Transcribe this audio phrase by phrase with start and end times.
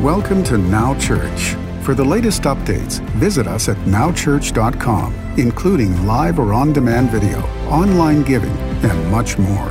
[0.00, 1.54] Welcome to Now Church.
[1.84, 8.22] For the latest updates, visit us at nowchurch.com, including live or on demand video, online
[8.22, 9.68] giving, and much more.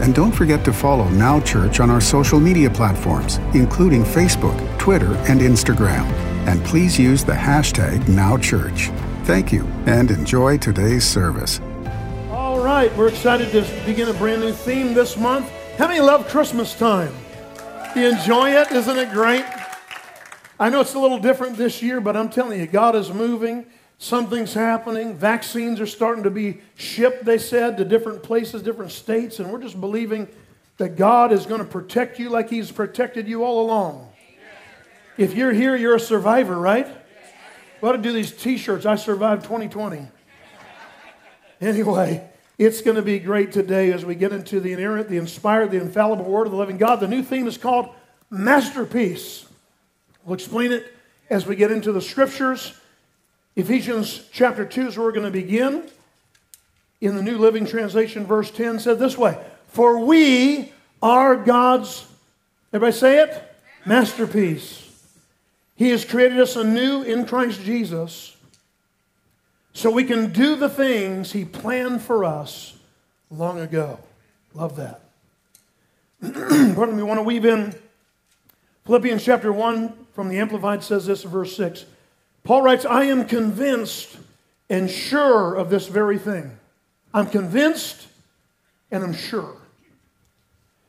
[0.00, 5.14] And don't forget to follow Now Church on our social media platforms, including Facebook, Twitter,
[5.28, 6.04] and Instagram.
[6.46, 8.96] And please use the hashtag NowChurch.
[9.26, 11.60] Thank you and enjoy today's service.
[12.30, 15.50] All right, we're excited to begin a brand new theme this month.
[15.76, 17.12] How many love Christmas time?
[17.96, 18.70] You enjoy it?
[18.70, 19.44] Isn't it great?
[20.60, 23.66] I know it's a little different this year, but I'm telling you, God is moving.
[23.98, 25.16] Something's happening.
[25.16, 29.60] Vaccines are starting to be shipped, they said, to different places, different states, and we're
[29.60, 30.28] just believing
[30.76, 34.08] that God is going to protect you like He's protected you all along.
[35.18, 36.86] If you're here, you're a survivor, right?
[37.80, 38.86] We ought to do these t shirts.
[38.86, 40.06] I survived 2020.
[41.60, 42.29] Anyway,
[42.60, 45.80] it's going to be great today as we get into the inerrant, the inspired, the
[45.80, 47.00] infallible Word of the living God.
[47.00, 47.88] The new theme is called
[48.28, 49.46] Masterpiece.
[50.26, 50.94] We'll explain it
[51.30, 52.78] as we get into the scriptures.
[53.56, 55.84] Ephesians chapter 2 is where we're going to begin.
[57.00, 60.70] In the New Living Translation, verse 10 said this way For we
[61.02, 62.06] are God's,
[62.74, 63.42] everybody say it?
[63.86, 64.86] Masterpiece.
[65.76, 68.36] He has created us anew in Christ Jesus
[69.72, 72.78] so we can do the things He planned for us
[73.30, 73.98] long ago.
[74.54, 75.02] Love that.
[76.20, 77.74] Pardon me, want to weave in
[78.84, 81.84] Philippians chapter 1 from the Amplified says this verse 6.
[82.44, 84.16] Paul writes, I am convinced
[84.68, 86.58] and sure of this very thing.
[87.12, 88.08] I'm convinced
[88.90, 89.56] and I'm sure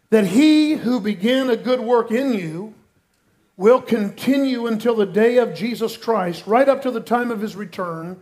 [0.09, 2.73] that he who began a good work in you
[3.57, 7.55] will continue until the day of Jesus Christ, right up to the time of his
[7.55, 8.19] return,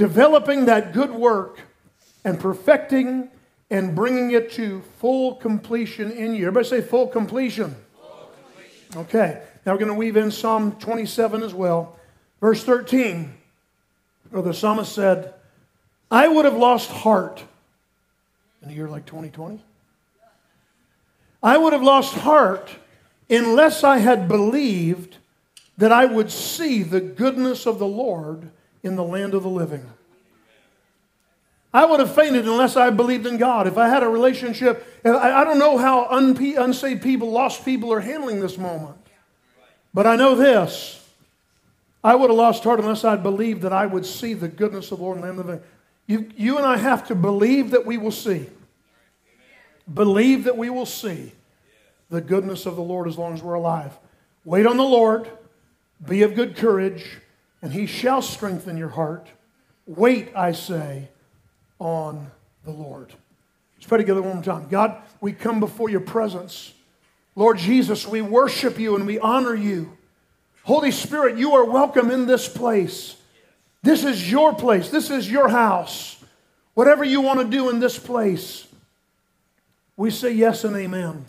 [0.00, 1.60] developing that good work
[2.24, 3.28] and perfecting
[3.68, 6.46] and bringing it to full completion in you.
[6.46, 7.76] Everybody say full completion.
[8.00, 9.00] Full completion.
[9.02, 9.42] Okay.
[9.66, 11.98] Now we're going to weave in Psalm 27 as well.
[12.40, 13.34] Verse 13,
[14.30, 15.34] where the psalmist said,
[16.10, 17.44] I would have lost heart
[18.62, 19.62] in a year like 2020.
[21.42, 22.70] I would have lost heart
[23.28, 25.18] unless I had believed
[25.76, 28.50] that I would see the goodness of the Lord
[28.82, 29.86] in the land of the living.
[31.72, 33.66] I would have fainted unless I believed in God.
[33.66, 38.40] If I had a relationship, I don't know how unsaved people, lost people are handling
[38.40, 38.96] this moment.
[39.94, 40.96] But I know this.
[42.02, 44.98] I would have lost heart unless I'd believed that I would see the goodness of
[44.98, 45.62] the Lord and the living.
[46.06, 48.48] You, you and I have to believe that we will see.
[49.92, 51.32] Believe that we will see
[52.08, 53.96] the goodness of the Lord as long as we're alive.
[54.44, 55.28] Wait on the Lord,
[56.04, 57.18] be of good courage,
[57.62, 59.28] and he shall strengthen your heart.
[59.86, 61.08] Wait, I say,
[61.78, 62.30] on
[62.64, 63.12] the Lord.
[63.76, 64.68] Let's pray together one more time.
[64.68, 66.72] God, we come before your presence.
[67.34, 69.96] Lord Jesus, we worship you and we honor you.
[70.64, 73.16] Holy Spirit, you are welcome in this place.
[73.82, 74.90] This is your place.
[74.90, 76.22] This is your house.
[76.74, 78.66] Whatever you want to do in this place,
[79.96, 81.24] we say yes and amen.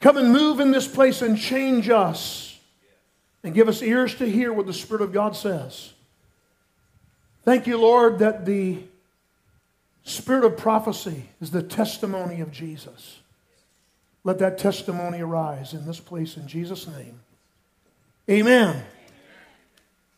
[0.00, 2.47] Come and move in this place and change us
[3.42, 5.92] and give us ears to hear what the Spirit of God says.
[7.44, 8.78] Thank you, Lord, that the
[10.02, 13.20] spirit of prophecy is the testimony of Jesus.
[14.24, 17.20] Let that testimony arise in this place in Jesus' name.
[18.28, 18.84] Amen.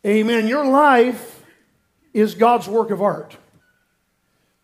[0.05, 0.49] Amen.
[0.49, 1.45] Your life
[2.13, 3.37] is God's work of art.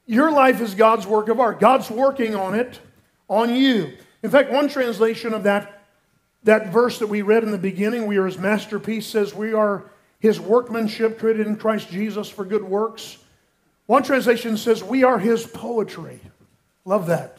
[0.06, 1.60] Your life is God's work of art.
[1.60, 2.80] God's working on it,
[3.28, 3.92] on you.
[4.22, 5.75] In fact, one translation of that,
[6.44, 9.84] that verse that we read in the beginning, we are his masterpiece, says we are
[10.18, 13.18] his workmanship created in Christ Jesus for good works.
[13.86, 16.20] One translation says we are his poetry.
[16.84, 17.38] Love that.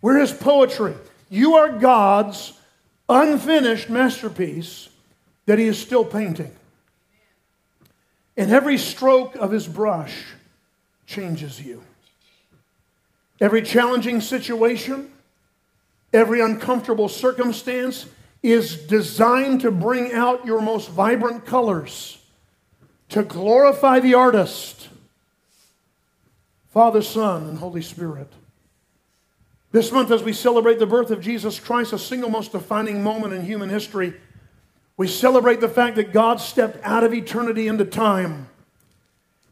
[0.00, 0.94] We're his poetry.
[1.30, 2.52] You are God's
[3.08, 4.88] unfinished masterpiece
[5.46, 6.54] that he is still painting.
[8.36, 10.24] And every stroke of his brush
[11.06, 11.82] changes you.
[13.40, 15.10] Every challenging situation,
[16.14, 18.06] every uncomfortable circumstance
[18.42, 22.18] is designed to bring out your most vibrant colors,
[23.08, 24.88] to glorify the artist,
[26.68, 28.32] Father, Son, and Holy Spirit.
[29.72, 33.32] This month, as we celebrate the birth of Jesus Christ, a single most defining moment
[33.32, 34.14] in human history,
[34.96, 38.48] we celebrate the fact that God stepped out of eternity into time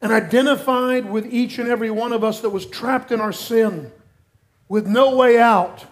[0.00, 3.90] and identified with each and every one of us that was trapped in our sin
[4.68, 5.86] with no way out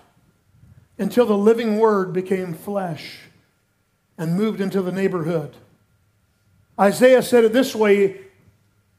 [1.00, 3.18] until the living word became flesh
[4.16, 5.56] and moved into the neighborhood.
[6.78, 8.20] Isaiah said it this way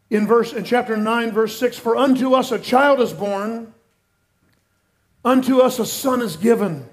[0.10, 3.74] in verse in chapter 9 verse 6 for unto us a child is born
[5.24, 6.88] Unto us a son is given,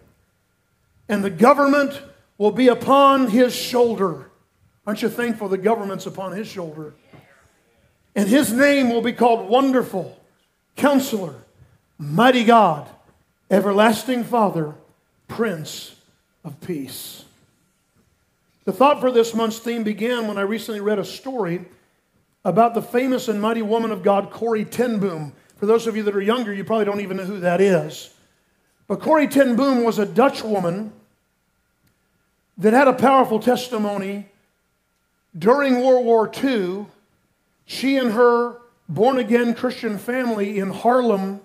[1.08, 2.02] and the government
[2.36, 4.30] will be upon his shoulder.
[4.86, 6.94] Aren't you thankful the government's upon his shoulder?
[8.14, 10.18] And his name will be called Wonderful,
[10.76, 11.36] Counselor,
[11.98, 12.88] Mighty God,
[13.50, 14.74] Everlasting Father,
[15.28, 15.94] Prince
[16.44, 17.24] of Peace.
[18.64, 21.64] The thought for this month's theme began when I recently read a story
[22.44, 25.32] about the famous and mighty woman of God, Corrie ten Boom.
[25.56, 28.12] For those of you that are younger, you probably don't even know who that is.
[28.86, 30.92] But Corrie ten Boom was a Dutch woman
[32.58, 34.26] that had a powerful testimony
[35.38, 36.86] during World War II.
[37.64, 38.58] She and her
[38.88, 41.40] born again Christian family in Haarlem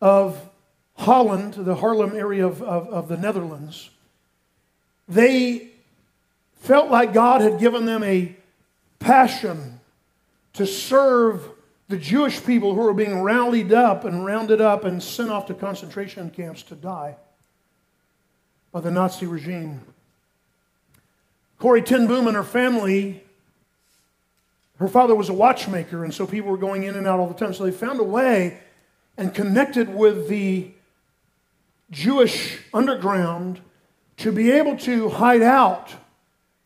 [0.00, 0.40] of
[0.96, 3.90] Holland, the Haarlem area of, of, of the Netherlands,
[5.08, 5.68] they
[6.60, 8.34] felt like God had given them a
[8.98, 9.80] passion
[10.54, 11.48] to serve
[11.88, 15.54] the Jewish people who were being rallied up and rounded up and sent off to
[15.54, 17.16] concentration camps to die
[18.72, 19.82] by the Nazi regime.
[21.58, 23.22] Corrie ten Boom and her family,
[24.78, 27.34] her father was a watchmaker, and so people were going in and out all the
[27.34, 27.52] time.
[27.52, 28.58] So they found a way
[29.16, 30.70] and connected with the
[31.90, 33.60] Jewish underground
[34.18, 35.92] to be able to hide out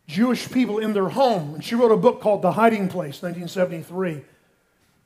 [0.06, 1.54] Jewish people in their home.
[1.54, 4.22] And she wrote a book called The Hiding Place, 1973.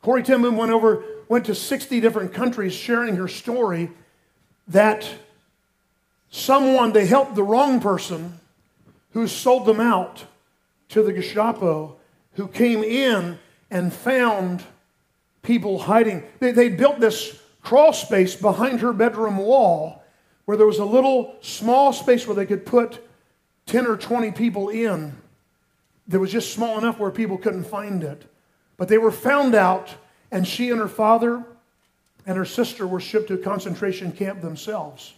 [0.00, 3.90] Corrie ten Boom went over, went to 60 different countries sharing her story
[4.68, 5.08] that
[6.30, 8.40] someone, they helped the wrong person
[9.12, 10.24] who sold them out
[10.88, 11.96] to the Gestapo,
[12.34, 13.38] who came in
[13.70, 14.62] and found
[15.42, 16.22] people hiding.
[16.38, 20.01] They, they built this crawl space behind her bedroom wall
[20.44, 23.06] where there was a little small space where they could put
[23.66, 25.16] 10 or 20 people in.
[26.08, 28.24] That was just small enough where people couldn't find it.
[28.76, 29.94] But they were found out,
[30.30, 31.44] and she and her father
[32.26, 35.14] and her sister were shipped to a concentration camp themselves.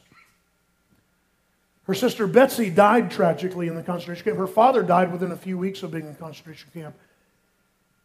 [1.87, 4.38] Her sister Betsy died tragically in the concentration camp.
[4.38, 6.94] Her father died within a few weeks of being in the concentration camp.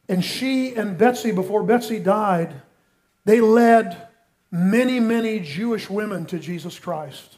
[0.10, 2.62] And she and Betsy, before Betsy died,
[3.25, 4.08] they led
[4.51, 7.37] many, many Jewish women to Jesus Christ.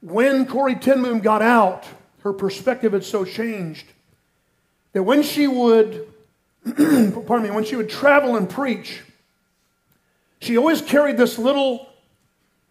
[0.00, 1.86] When Corrie ten Boom got out,
[2.22, 3.86] her perspective had so changed
[4.92, 6.06] that when she would,
[6.64, 9.02] pardon me, when she would travel and preach,
[10.40, 11.88] she always carried this little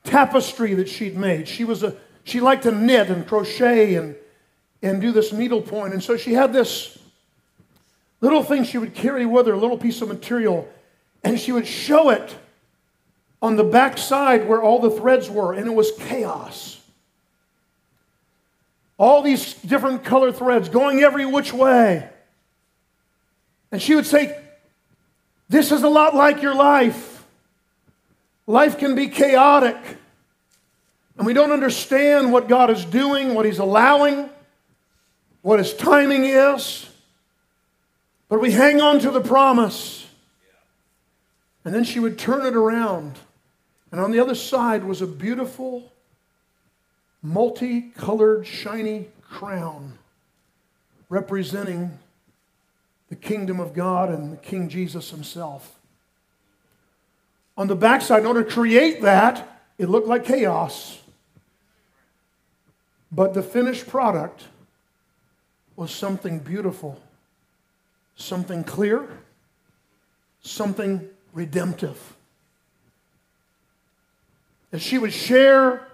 [0.04, 1.48] tapestry that she'd made.
[1.48, 1.96] She was a
[2.30, 4.16] she liked to knit and crochet and,
[4.84, 5.94] and do this needlepoint.
[5.94, 6.98] And so she had this
[8.22, 10.68] little thing she would carry with her, a little piece of material,
[11.24, 12.36] and she would show it
[13.42, 16.82] on the back side where all the threads were, and it was chaos.
[18.98, 22.10] All these different color threads going every which way.
[23.72, 24.38] And she would say,
[25.48, 27.24] This is a lot like your life.
[28.46, 29.78] Life can be chaotic
[31.20, 34.30] and we don't understand what God is doing, what He's allowing,
[35.42, 36.90] what His timing is,
[38.30, 40.08] but we hang on to the promise.
[41.66, 43.20] And then she would turn it around,
[43.92, 45.92] and on the other side was a beautiful,
[47.22, 49.98] multicolored, shiny crown
[51.10, 51.98] representing
[53.10, 55.80] the kingdom of God and the King Jesus himself.
[57.58, 61.02] On the backside, in order to create that, it looked like chaos.
[63.12, 64.44] But the finished product
[65.76, 67.02] was something beautiful,
[68.16, 69.08] something clear,
[70.42, 72.16] something redemptive.
[74.72, 75.88] As she would share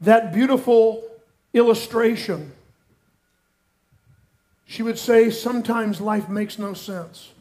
[0.00, 1.04] that beautiful
[1.52, 2.52] illustration,
[4.64, 7.32] she would say, Sometimes life makes no sense.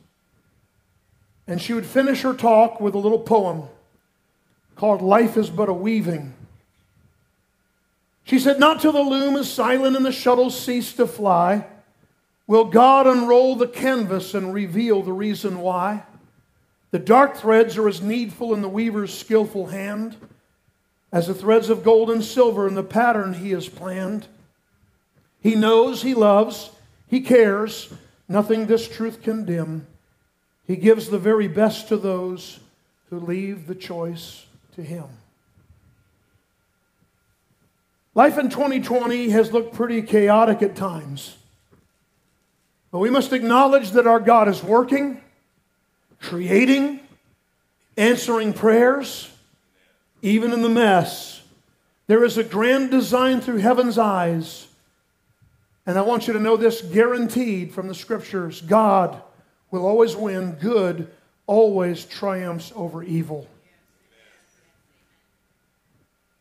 [1.48, 3.63] And she would finish her talk with a little poem
[4.75, 6.34] called Life is But a Weaving.
[8.24, 11.65] She said, Not till the loom is silent and the shuttles cease to fly
[12.46, 16.03] will God unroll the canvas and reveal the reason why.
[16.91, 20.15] The dark threads are as needful in the weaver's skillful hand
[21.12, 24.27] as the threads of gold and silver in the pattern he has planned.
[25.41, 26.72] He knows, he loves,
[27.08, 27.91] he cares.
[28.27, 29.88] Nothing this truth can dim.
[30.65, 32.60] He gives the very best to those
[33.10, 35.05] who leave the choice to him.
[38.13, 41.38] Life in 2020 has looked pretty chaotic at times.
[42.91, 45.22] But we must acknowledge that our God is working,
[46.21, 46.99] creating,
[47.97, 49.29] answering prayers,
[50.21, 51.41] even in the mess.
[52.07, 54.67] There is a grand design through heaven's eyes.
[55.85, 59.21] And I want you to know this guaranteed from the scriptures God
[59.71, 61.09] will always win, good
[61.45, 63.47] always triumphs over evil.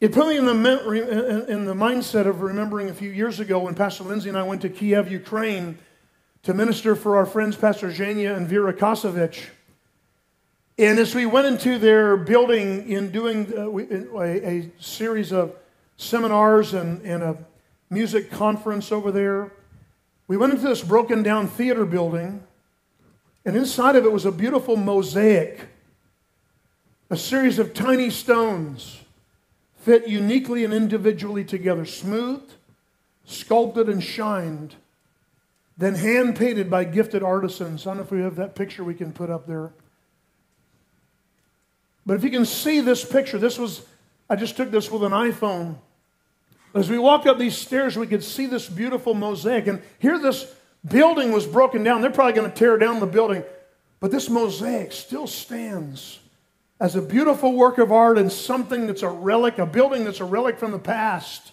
[0.00, 3.75] It put me in the, in the mindset of remembering a few years ago when
[3.75, 5.78] Pastor Lindsay and I went to Kiev, Ukraine
[6.44, 9.47] to minister for our friends Pastor Zhenya and Vera Kosovich.
[10.78, 13.68] And as we went into their building in doing uh,
[14.16, 15.56] a, a series of
[15.97, 17.37] seminars and, and a
[17.90, 19.52] music conference over there,
[20.28, 22.44] we went into this broken down theater building,
[23.44, 25.66] and inside of it was a beautiful mosaic,
[27.11, 29.00] a series of tiny stones
[29.78, 32.54] fit uniquely and individually together, smoothed,
[33.25, 34.76] sculpted, and shined,
[35.76, 37.85] then hand painted by gifted artisans.
[37.85, 39.73] I don't know if we have that picture we can put up there.
[42.09, 43.83] But if you can see this picture, this was,
[44.31, 45.77] I just took this with an iPhone.
[46.75, 49.67] As we walked up these stairs, we could see this beautiful mosaic.
[49.67, 50.50] And here, this
[50.88, 52.00] building was broken down.
[52.00, 53.45] They're probably going to tear down the building.
[54.00, 56.19] But this mosaic still stands
[56.81, 60.25] as a beautiful work of art and something that's a relic, a building that's a
[60.25, 61.53] relic from the past.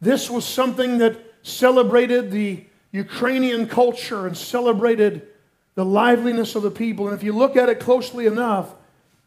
[0.00, 5.28] This was something that celebrated the Ukrainian culture and celebrated
[5.74, 7.08] the liveliness of the people.
[7.08, 8.74] And if you look at it closely enough,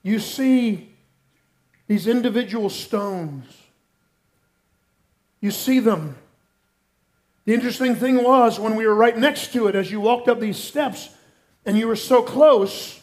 [0.03, 0.93] you see
[1.87, 3.45] these individual stones.
[5.39, 6.17] You see them.
[7.45, 10.39] The interesting thing was when we were right next to it, as you walked up
[10.39, 11.09] these steps
[11.65, 13.01] and you were so close,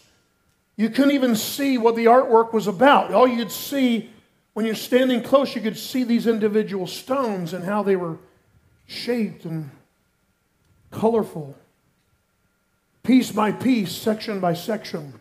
[0.77, 3.13] you couldn't even see what the artwork was about.
[3.13, 4.11] All you'd see
[4.55, 8.19] when you're standing close, you could see these individual stones and how they were
[8.87, 9.71] shaped and
[10.91, 11.57] colorful,
[13.03, 15.20] piece by piece, section by section.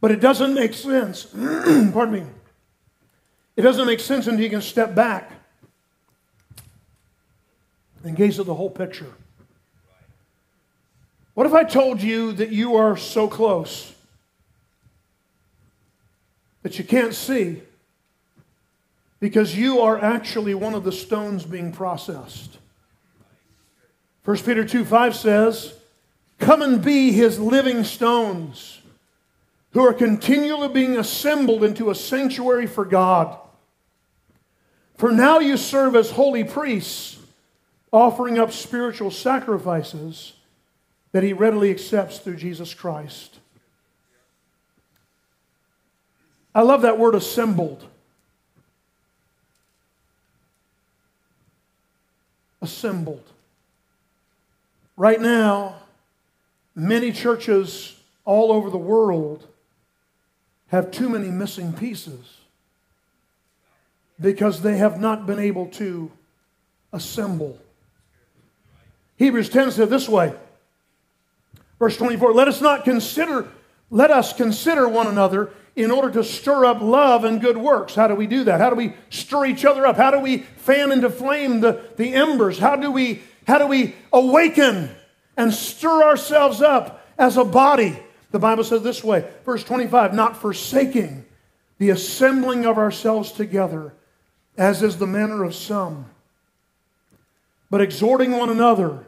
[0.00, 1.24] But it doesn't make sense.
[1.92, 2.24] Pardon me.
[3.56, 5.30] It doesn't make sense until you can step back
[8.02, 9.12] and gaze at the whole picture.
[11.34, 13.94] What if I told you that you are so close
[16.62, 17.62] that you can't see
[19.20, 22.58] because you are actually one of the stones being processed?
[24.24, 25.74] 1 Peter 2 5 says,
[26.38, 28.79] Come and be his living stones
[29.72, 33.38] who are continually being assembled into a sanctuary for God.
[34.96, 37.18] For now you serve as holy priests,
[37.92, 40.34] offering up spiritual sacrifices
[41.12, 43.38] that he readily accepts through Jesus Christ.
[46.54, 47.84] I love that word assembled.
[52.60, 53.24] Assembled.
[54.96, 55.76] Right now,
[56.74, 59.46] many churches all over the world
[60.70, 62.38] have too many missing pieces
[64.20, 66.10] because they have not been able to
[66.92, 67.58] assemble.
[69.16, 70.34] Hebrews 10 said this way
[71.80, 73.48] Verse 24, let us not consider,
[73.90, 77.94] let us consider one another in order to stir up love and good works.
[77.94, 78.60] How do we do that?
[78.60, 79.96] How do we stir each other up?
[79.96, 82.58] How do we fan into flame the, the embers?
[82.58, 84.90] How do we how do we awaken
[85.36, 87.98] and stir ourselves up as a body?
[88.30, 91.24] The Bible says this way, verse 25, not forsaking
[91.78, 93.92] the assembling of ourselves together,
[94.56, 96.06] as is the manner of some,
[97.70, 99.06] but exhorting one another,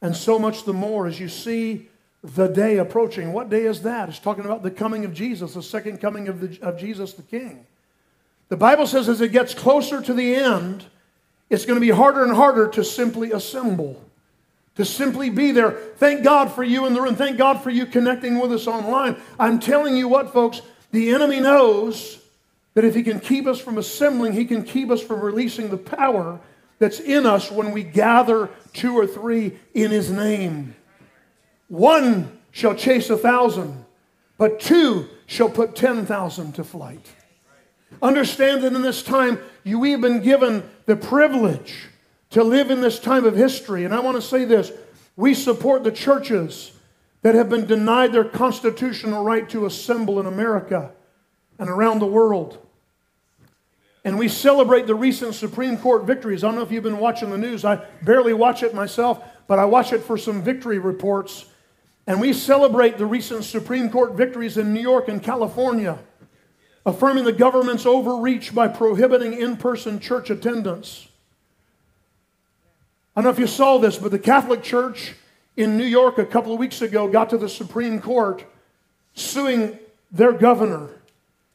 [0.00, 1.88] and so much the more as you see
[2.22, 3.32] the day approaching.
[3.32, 4.08] What day is that?
[4.08, 7.22] It's talking about the coming of Jesus, the second coming of, the, of Jesus the
[7.22, 7.66] King.
[8.48, 10.84] The Bible says as it gets closer to the end,
[11.50, 14.02] it's going to be harder and harder to simply assemble,
[14.76, 15.72] to simply be there.
[15.96, 17.16] Thank God for you in the room.
[17.16, 19.16] Thank God for you connecting with us online.
[19.38, 20.62] I'm telling you what, folks,
[20.92, 22.18] the enemy knows
[22.74, 25.76] that if he can keep us from assembling, he can keep us from releasing the
[25.76, 26.40] power
[26.78, 30.74] that's in us when we gather two or three in his name.
[31.68, 33.84] One shall chase a thousand,
[34.38, 37.06] but two shall put 10,000 to flight.
[38.00, 41.88] Understand that in this time, you, we have been given the privilege
[42.32, 43.84] to live in this time of history.
[43.84, 44.72] And I want to say this
[45.16, 46.72] we support the churches
[47.22, 50.90] that have been denied their constitutional right to assemble in America
[51.58, 52.58] and around the world.
[54.04, 56.42] And we celebrate the recent Supreme Court victories.
[56.42, 57.64] I don't know if you've been watching the news.
[57.64, 61.44] I barely watch it myself, but I watch it for some victory reports.
[62.08, 66.00] And we celebrate the recent Supreme Court victories in New York and California,
[66.84, 71.06] affirming the government's overreach by prohibiting in person church attendance.
[73.14, 75.14] I don't know if you saw this, but the Catholic Church
[75.56, 78.44] in New York a couple of weeks ago got to the Supreme Court
[79.14, 79.78] suing
[80.10, 80.88] their governor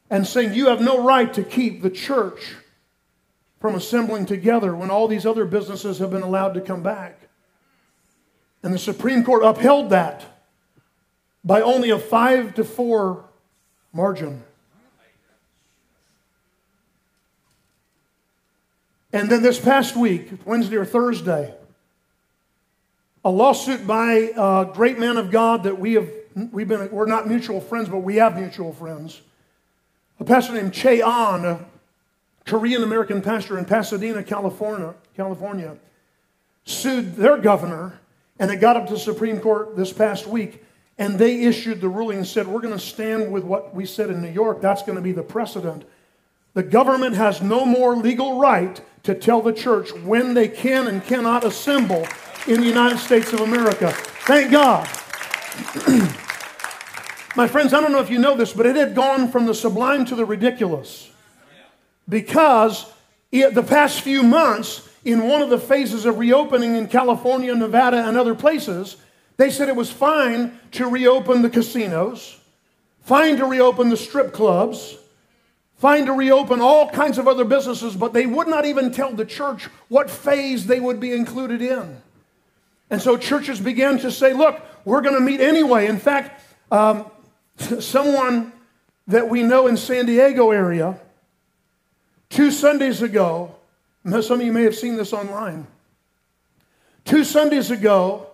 [0.08, 2.54] and saying, You have no right to keep the church
[3.60, 7.18] from assembling together when all these other businesses have been allowed to come back.
[8.62, 10.24] And the Supreme Court upheld that
[11.44, 13.24] by only a five to four
[13.92, 14.44] margin.
[19.12, 21.54] And then this past week, Wednesday or Thursday,
[23.24, 26.10] a lawsuit by a great man of God that we have,
[26.52, 29.20] we've been, we're not mutual friends, but we have mutual friends.
[30.20, 31.64] A pastor named Che Ahn, a
[32.44, 35.76] Korean American pastor in Pasadena, California, California,
[36.64, 38.00] sued their governor,
[38.38, 40.64] and it got up to the Supreme Court this past week,
[40.98, 44.10] and they issued the ruling and said, We're going to stand with what we said
[44.10, 44.60] in New York.
[44.60, 45.84] That's going to be the precedent.
[46.54, 51.02] The government has no more legal right to tell the church when they can and
[51.02, 52.06] cannot assemble
[52.46, 53.90] in the United States of America.
[54.26, 54.86] Thank God.
[57.34, 59.54] My friends, I don't know if you know this, but it had gone from the
[59.54, 61.10] sublime to the ridiculous.
[62.06, 62.92] Because
[63.32, 68.06] it, the past few months, in one of the phases of reopening in California, Nevada,
[68.06, 68.98] and other places,
[69.38, 72.38] they said it was fine to reopen the casinos,
[73.00, 74.98] fine to reopen the strip clubs,
[75.78, 79.24] fine to reopen all kinds of other businesses, but they would not even tell the
[79.24, 82.02] church what phase they would be included in.
[82.90, 85.86] And so churches began to say, look, we're going to meet anyway.
[85.86, 87.10] In fact, um,
[87.80, 88.52] someone
[89.06, 90.98] that we know in San Diego area,
[92.28, 93.54] two Sundays ago,
[94.04, 95.66] some of you may have seen this online.
[97.04, 98.26] Two Sundays ago,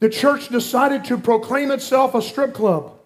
[0.00, 2.97] the church decided to proclaim itself a strip club.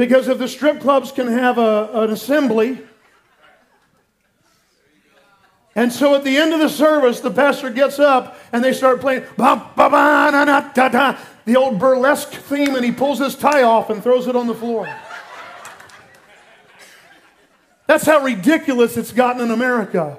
[0.00, 2.78] Because if the strip clubs can have a, an assembly,
[5.74, 9.02] and so at the end of the service, the pastor gets up and they start
[9.02, 13.18] playing ba ba ba na na da da, the old burlesque theme, and he pulls
[13.18, 14.88] his tie off and throws it on the floor.
[17.86, 20.16] That's how ridiculous it's gotten in America.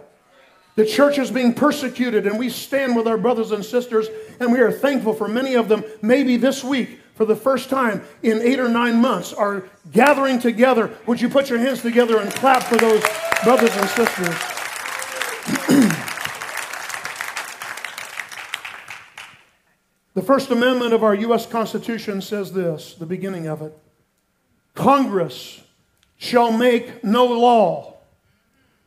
[0.75, 4.09] The church is being persecuted, and we stand with our brothers and sisters,
[4.39, 5.83] and we are thankful for many of them.
[6.03, 10.90] Maybe this week, for the first time in eight or nine months, are gathering together.
[11.06, 13.04] Would you put your hands together and clap for those
[13.44, 14.28] brothers and sisters?
[20.16, 21.46] the First Amendment of our U.S.
[21.46, 23.77] Constitution says this, the beginning of it
[24.74, 25.62] Congress
[26.18, 27.98] shall make no law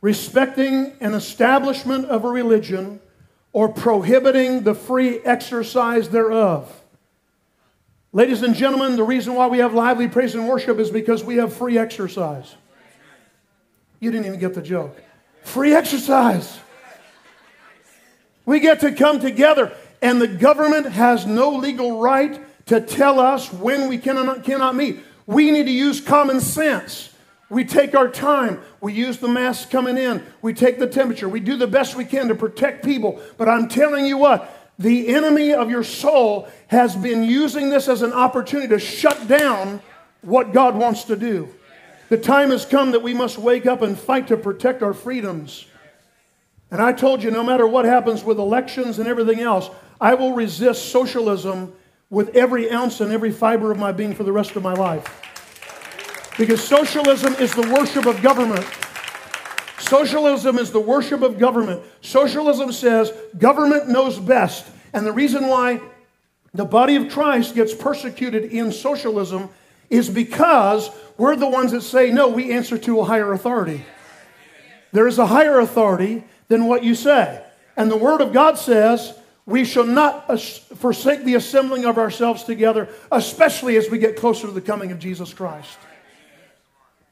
[0.01, 2.99] respecting an establishment of a religion
[3.53, 6.81] or prohibiting the free exercise thereof.
[8.15, 11.35] Ladies and gentlemen, the reason why we have lively praise and worship is because we
[11.35, 12.55] have free exercise.
[13.99, 15.03] You didn't even get the joke.
[15.43, 16.57] Free exercise.
[18.45, 23.51] We get to come together, and the government has no legal right to tell us
[23.51, 25.01] when we cannot, cannot meet.
[25.25, 27.13] We need to use common sense.
[27.49, 28.61] We take our time.
[28.79, 30.23] We use the masks coming in.
[30.41, 31.27] We take the temperature.
[31.27, 33.21] We do the best we can to protect people.
[33.37, 38.01] But I'm telling you what, the enemy of your soul has been using this as
[38.01, 39.81] an opportunity to shut down
[40.21, 41.49] what God wants to do.
[42.09, 45.65] The time has come that we must wake up and fight to protect our freedoms.
[46.71, 49.69] And I told you, no matter what happens with elections and everything else,
[50.01, 51.73] I will resist socialism
[52.09, 55.21] with every ounce and every fiber of my being for the rest of my life.
[56.37, 58.65] Because socialism is the worship of government.
[59.79, 61.81] Socialism is the worship of government.
[62.01, 64.65] Socialism says government knows best.
[64.93, 65.81] And the reason why
[66.53, 69.49] the body of Christ gets persecuted in socialism
[69.89, 73.83] is because we're the ones that say, no, we answer to a higher authority.
[74.91, 77.43] There is a higher authority than what you say.
[77.75, 79.13] And the Word of God says,
[79.45, 84.53] we shall not forsake the assembling of ourselves together, especially as we get closer to
[84.53, 85.77] the coming of Jesus Christ.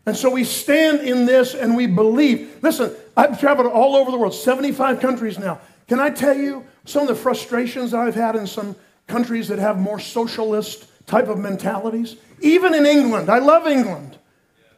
[0.06, 2.60] And so we stand in this and we believe.
[2.62, 5.62] Listen, I've traveled all over the world, 75 countries now.
[5.88, 8.76] Can I tell you some of the frustrations I've had in some
[9.08, 12.18] countries that have more socialist type of mentalities?
[12.42, 14.18] Even in England, I love England.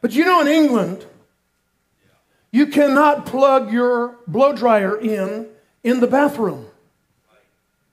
[0.00, 1.04] But you know, in England,
[2.52, 5.48] you cannot plug your blow dryer in
[5.82, 6.66] in the bathroom.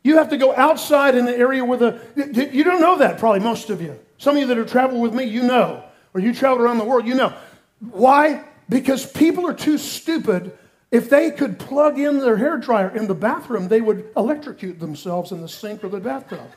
[0.04, 2.50] You have to go outside in the area where the.
[2.52, 3.98] You don't know that, probably, most of you.
[4.19, 6.86] Some of you that have traveled with me, you know or you travel around the
[6.86, 7.34] world, you know.
[7.80, 8.43] Why?
[8.69, 10.58] Because people are too stupid.
[10.91, 15.32] If they could plug in their hair dryer in the bathroom, they would electrocute themselves
[15.32, 16.47] in the sink or the bathtub.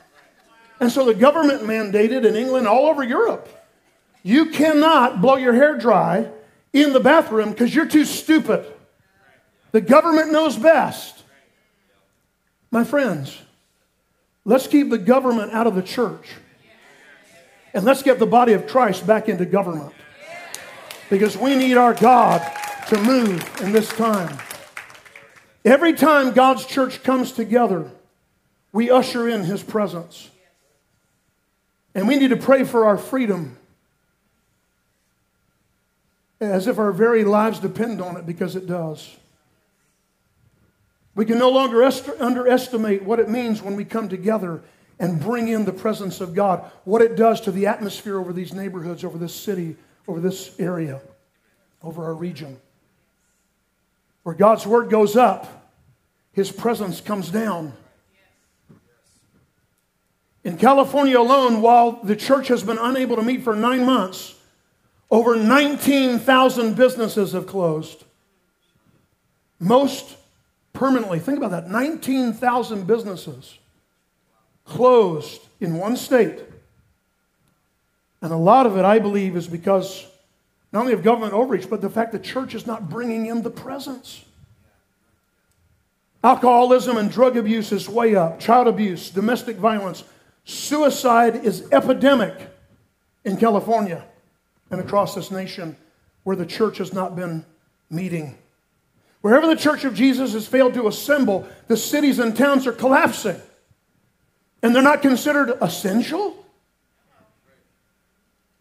[0.79, 3.49] And so the government mandated in England, all over Europe,
[4.23, 6.29] you cannot blow your hair dry
[6.71, 8.65] in the bathroom because you're too stupid.
[9.71, 11.23] The government knows best.
[12.69, 13.37] My friends,
[14.45, 16.27] let's keep the government out of the church.
[17.77, 19.93] And let's get the body of Christ back into government.
[21.11, 22.41] Because we need our God
[22.87, 24.35] to move in this time.
[25.63, 27.91] Every time God's church comes together,
[28.71, 30.31] we usher in his presence.
[31.93, 33.55] And we need to pray for our freedom.
[36.41, 39.17] as if our very lives depend on it because it does.
[41.13, 44.63] We can no longer est- underestimate what it means when we come together
[44.99, 48.53] and bring in the presence of God, what it does to the atmosphere over these
[48.53, 49.75] neighborhoods, over this city,
[50.07, 51.01] over this area,
[51.83, 52.57] over our region.
[54.23, 55.71] Where God's word goes up,
[56.31, 57.73] his presence comes down.
[60.43, 64.35] In California alone, while the church has been unable to meet for nine months,
[65.11, 68.03] over 19,000 businesses have closed.
[69.59, 70.17] Most
[70.73, 71.19] permanently.
[71.19, 73.57] Think about that 19,000 businesses
[74.67, 76.39] closed in one state.
[78.21, 80.05] And a lot of it, I believe, is because
[80.71, 83.49] not only of government overreach, but the fact that church is not bringing in the
[83.49, 84.23] presence.
[86.23, 90.03] Alcoholism and drug abuse is way up, child abuse, domestic violence,
[90.45, 92.35] suicide is epidemic
[93.23, 94.03] in California
[94.71, 95.75] and across this nation
[96.23, 97.45] where the church has not been
[97.89, 98.37] meeting.
[99.21, 103.39] Wherever the church of Jesus has failed to assemble, the cities and towns are collapsing.
[104.61, 106.45] And they're not considered essential?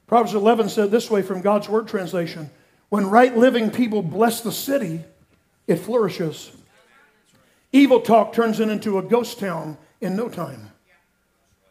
[0.06, 2.50] Proverbs 11 said this way from God's Word translation
[2.88, 5.02] When right living people bless the city,
[5.66, 6.52] it flourishes.
[7.72, 10.70] Evil talk turns it into a ghost town in no time.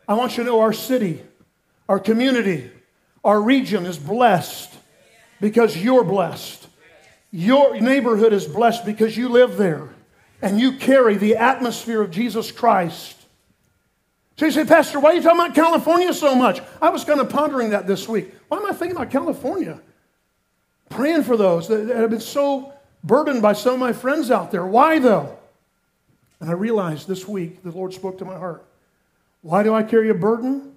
[0.07, 1.23] I want you to know our city,
[1.89, 2.69] our community,
[3.23, 4.71] our region is blessed
[5.41, 6.67] because you're blessed.
[7.31, 9.89] Your neighborhood is blessed because you live there
[10.41, 13.24] and you carry the atmosphere of Jesus Christ.
[14.38, 16.62] So you say, Pastor, why are you talking about California so much?
[16.82, 18.34] I was kind of pondering that this week.
[18.50, 19.80] Why am I thinking about California?
[20.89, 24.65] Praying for those that have been so burdened by some of my friends out there.
[24.65, 25.38] Why though?
[26.41, 28.65] And I realized this week the Lord spoke to my heart.
[29.41, 30.74] Why do I carry a burden?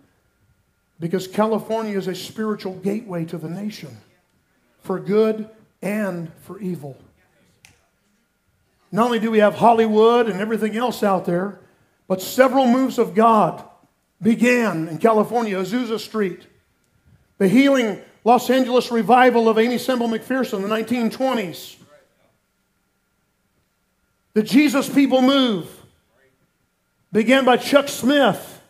[1.01, 3.97] Because California is a spiritual gateway to the nation
[4.83, 5.49] for good
[5.83, 6.97] and for evil.
[8.93, 11.59] Not only do we have Hollywood and everything else out there,
[12.09, 13.63] but several moves of God
[14.21, 16.47] began in California, Azusa Street.
[17.37, 21.77] The healing Los Angeles revival of Aimee Semple McPherson in the 1920s.
[24.35, 25.69] The Jesus People move
[27.13, 28.61] began by Chuck Smith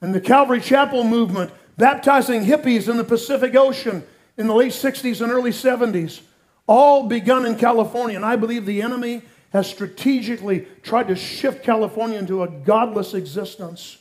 [0.00, 4.04] and the Calvary Chapel movement, baptizing hippies in the Pacific Ocean
[4.36, 6.20] in the late 60s and early 70s,
[6.66, 8.16] all begun in California.
[8.16, 9.22] And I believe the enemy
[9.54, 13.98] has strategically tried to shift California into a godless existence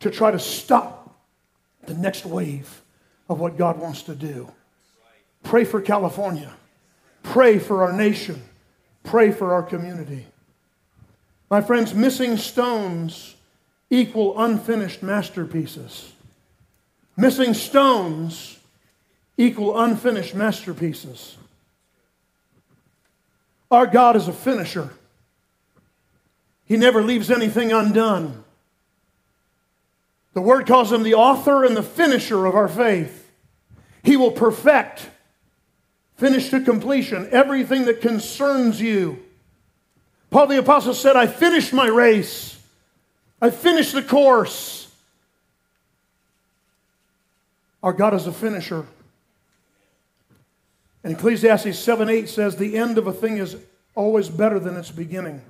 [0.00, 1.16] to try to stop
[1.86, 2.82] the next wave
[3.28, 4.50] of what God wants to do.
[5.44, 6.52] Pray for California.
[7.22, 8.42] Pray for our nation.
[9.04, 10.26] Pray for our community.
[11.48, 13.36] My friends, missing stones
[13.90, 16.12] equal unfinished masterpieces.
[17.16, 18.58] Missing stones
[19.36, 21.36] equal unfinished masterpieces.
[23.70, 24.90] Our God is a finisher.
[26.64, 28.44] He never leaves anything undone.
[30.34, 33.30] The word calls him the author and the finisher of our faith.
[34.02, 35.08] He will perfect,
[36.16, 39.18] finish to completion, everything that concerns you.
[40.30, 42.58] Paul the Apostle said, I finished my race.
[43.42, 44.88] I finished the course.
[47.82, 48.86] Our God is a finisher.
[51.02, 53.56] And Ecclesiastes 7 8 says, The end of a thing is
[53.94, 55.42] always better than its beginning.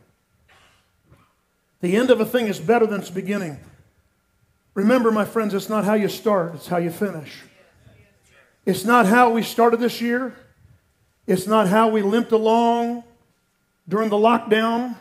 [1.80, 3.58] The end of a thing is better than its beginning.
[4.74, 7.42] Remember, my friends, it's not how you start, it's how you finish.
[8.64, 10.36] It's not how we started this year,
[11.26, 13.04] it's not how we limped along
[13.88, 14.96] during the lockdown.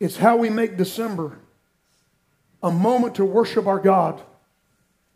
[0.00, 1.38] It's how we make December
[2.62, 4.20] a moment to worship our God,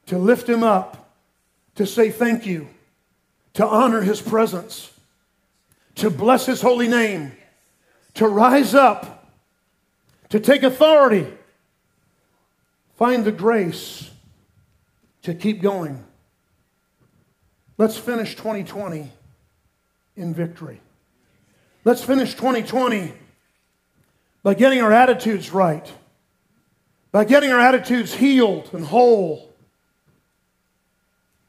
[0.07, 1.08] to lift Him up,
[1.78, 2.68] to say thank you,
[3.54, 4.92] to honor His presence,
[5.94, 7.30] to bless His holy name,
[8.14, 9.32] to rise up,
[10.30, 11.24] to take authority,
[12.96, 14.10] find the grace
[15.22, 16.04] to keep going.
[17.76, 19.12] Let's finish 2020
[20.16, 20.80] in victory.
[21.84, 23.12] Let's finish 2020
[24.42, 25.88] by getting our attitudes right,
[27.12, 29.47] by getting our attitudes healed and whole,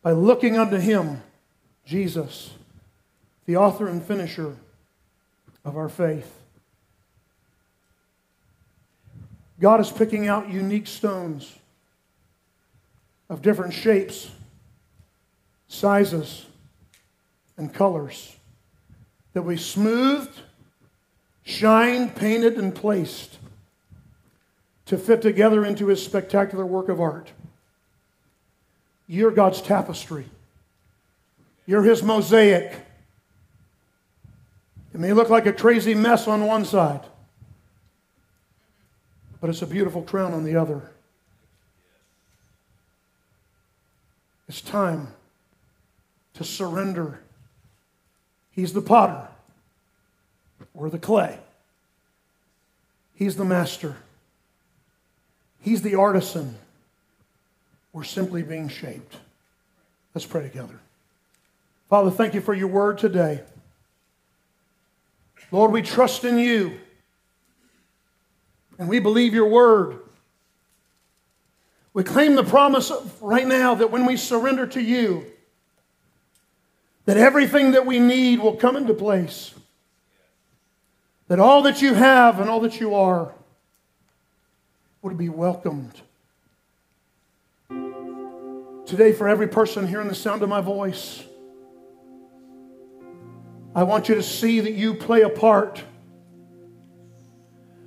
[0.01, 1.21] by looking unto Him,
[1.85, 2.51] Jesus,
[3.45, 4.55] the author and finisher
[5.65, 6.35] of our faith.
[9.59, 11.53] God is picking out unique stones
[13.29, 14.31] of different shapes,
[15.67, 16.45] sizes,
[17.57, 18.35] and colors
[19.33, 20.41] that we smoothed
[21.43, 23.37] shined, painted, and placed
[24.85, 27.31] to fit together into his spectacular work of art.
[29.11, 30.25] You're God's tapestry.
[31.65, 32.71] You're His mosaic.
[34.93, 37.01] It may look like a crazy mess on one side,
[39.41, 40.91] but it's a beautiful crown on the other.
[44.47, 45.07] It's time
[46.35, 47.19] to surrender.
[48.51, 49.27] He's the potter,
[50.73, 51.39] we're the clay.
[53.15, 53.97] He's the master,
[55.61, 56.55] He's the artisan.
[57.93, 59.17] We're simply being shaped.
[60.13, 60.79] Let's pray together.
[61.89, 63.41] Father, thank you for your word today.
[65.51, 66.79] Lord, we trust in you
[68.77, 69.99] and we believe your word.
[71.93, 75.25] We claim the promise right now that when we surrender to you,
[77.05, 79.55] that everything that we need will come into place.
[81.27, 83.33] That all that you have and all that you are
[85.01, 86.01] would be welcomed.
[88.89, 91.23] Today, for every person hearing the sound of my voice,
[93.75, 95.83] I want you to see that you play a part.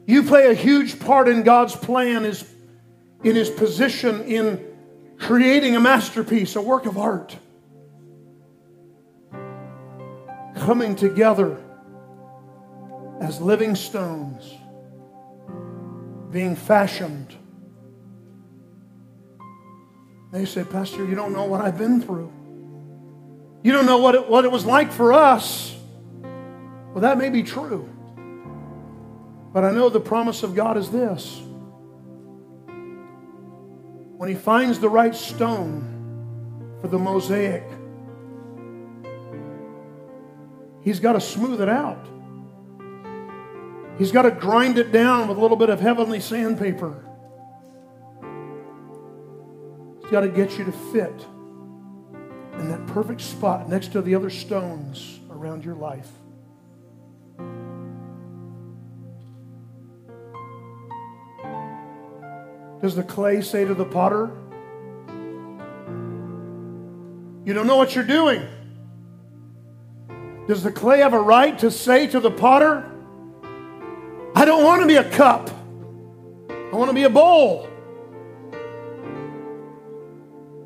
[0.06, 2.48] You play a huge part in God's plan, is
[3.24, 4.64] in his position in
[5.18, 7.36] creating a masterpiece, a work of art.
[10.54, 11.60] coming together
[13.20, 14.54] as living stones,
[16.30, 17.34] being fashioned.
[20.32, 22.32] They say, Pastor, you don't know what I've been through.
[23.62, 25.76] You don't know what it, what it was like for us.
[26.22, 27.88] Well, that may be true.
[29.52, 31.40] But I know the promise of God is this
[34.16, 37.64] when He finds the right stone for the mosaic,
[40.80, 42.08] He's got to smooth it out.
[43.98, 47.04] He's got to grind it down with a little bit of heavenly sandpaper.
[50.12, 51.26] Got to get you to fit
[52.58, 56.06] in that perfect spot next to the other stones around your life.
[62.82, 64.30] Does the clay say to the potter,
[67.46, 68.46] You don't know what you're doing?
[70.46, 72.88] Does the clay have a right to say to the potter,
[74.34, 75.50] I don't want to be a cup,
[76.50, 77.71] I want to be a bowl?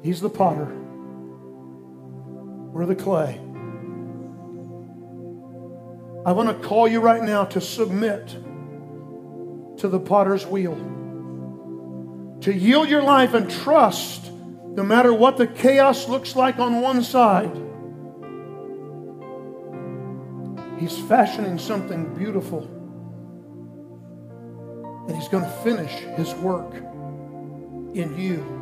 [0.06, 0.72] He's the potter.
[2.72, 3.40] We're the clay.
[6.24, 8.28] I want to call you right now to submit
[9.78, 10.76] to the potter's wheel,
[12.42, 17.02] to yield your life and trust no matter what the chaos looks like on one
[17.02, 17.50] side
[20.78, 22.62] He's fashioning something beautiful.
[25.08, 26.74] And He's going to finish His work
[27.94, 28.55] in you.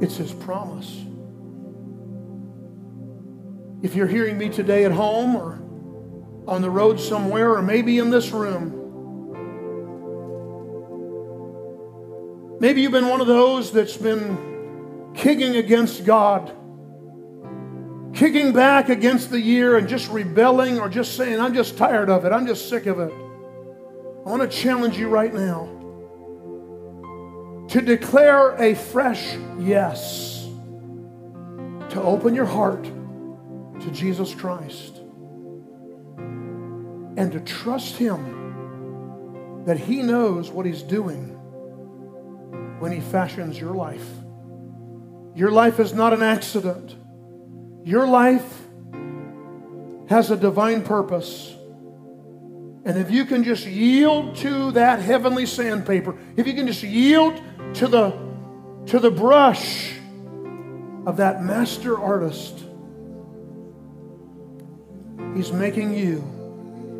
[0.00, 0.90] It's His promise.
[3.82, 5.60] If you're hearing me today at home or
[6.46, 8.80] on the road somewhere or maybe in this room,
[12.60, 16.52] maybe you've been one of those that's been kicking against God
[18.14, 22.24] kicking back against the year and just rebelling or just saying, I'm just tired of
[22.24, 23.12] it, I'm just sick of it.
[23.12, 25.68] I want to challenge you right now
[27.68, 30.46] to declare a fresh yes,
[31.90, 34.96] to open your heart to Jesus Christ
[37.16, 41.30] and to trust Him that He knows what He's doing
[42.80, 44.06] when He fashions your life.
[45.34, 46.94] Your life is not an accident.
[47.84, 48.62] Your life
[50.08, 51.54] has a divine purpose.
[52.84, 57.42] And if you can just yield to that heavenly sandpaper, if you can just yield
[57.74, 58.12] to the,
[58.86, 59.92] to the brush
[61.06, 62.64] of that master artist,
[65.34, 66.18] he's making you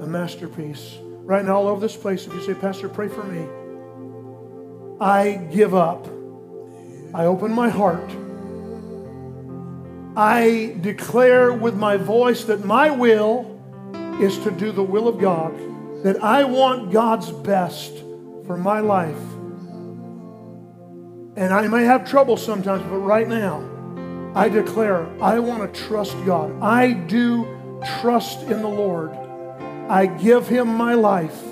[0.02, 0.98] a masterpiece.
[1.00, 3.46] Right now, all over this place, if you say, Pastor, pray for me,
[5.00, 6.06] I give up.
[7.14, 8.10] I open my heart
[10.16, 13.50] I declare with my voice that my will
[14.20, 15.52] is to do the will of God,
[16.04, 17.92] that I want God's best
[18.46, 19.18] for my life.
[21.36, 23.68] And I may have trouble sometimes, but right now,
[24.36, 26.62] I declare I want to trust God.
[26.62, 27.44] I do
[28.00, 29.10] trust in the Lord.
[29.88, 31.42] I give Him my life,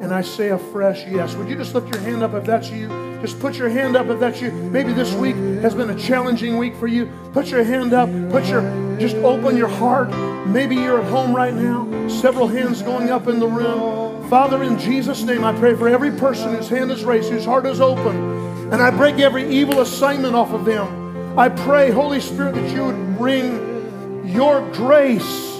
[0.00, 1.34] and I say a fresh yes.
[1.34, 2.88] Would you just lift your hand up if that's you?
[3.20, 4.50] Just put your hand up if that's you.
[4.50, 7.12] Maybe this week has been a challenging week for you.
[7.32, 8.08] Put your hand up.
[8.30, 8.62] Put your
[8.98, 10.08] just open your heart.
[10.46, 12.08] Maybe you're at home right now.
[12.08, 14.28] Several hands going up in the room.
[14.30, 17.66] Father, in Jesus' name, I pray for every person whose hand is raised, whose heart
[17.66, 18.47] is open.
[18.70, 21.38] And I break every evil assignment off of them.
[21.38, 25.56] I pray, Holy Spirit, that you would bring your grace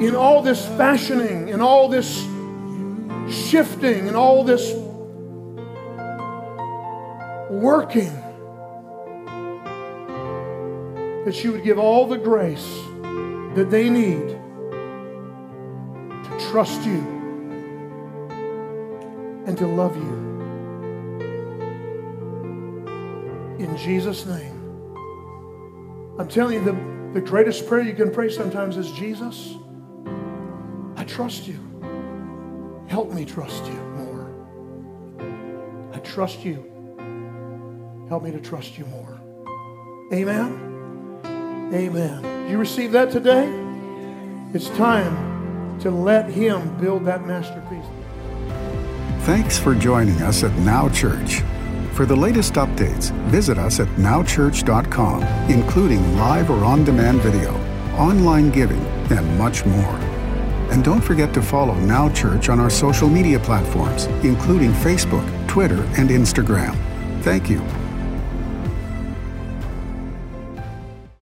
[0.00, 2.24] in all this fashioning, in all this
[3.28, 4.72] shifting, in all this
[7.50, 8.12] working.
[11.24, 12.68] That you would give all the grace
[13.54, 14.28] that they need
[16.24, 17.00] to trust you
[19.46, 20.31] and to love you.
[23.62, 24.58] In Jesus' name.
[26.18, 29.54] I'm telling you, the, the greatest prayer you can pray sometimes is Jesus,
[30.96, 31.60] I trust you.
[32.88, 35.90] Help me trust you more.
[35.94, 36.56] I trust you.
[38.08, 39.20] Help me to trust you more.
[40.12, 41.70] Amen.
[41.72, 42.50] Amen.
[42.50, 43.46] You receive that today?
[44.52, 47.86] It's time to let Him build that masterpiece.
[49.24, 51.42] Thanks for joining us at Now Church.
[52.02, 57.54] For the latest updates, visit us at nowchurch.com, including live or on demand video,
[57.96, 58.80] online giving,
[59.12, 59.94] and much more.
[60.72, 65.84] And don't forget to follow Now Church on our social media platforms, including Facebook, Twitter,
[65.96, 66.74] and Instagram.
[67.22, 67.64] Thank you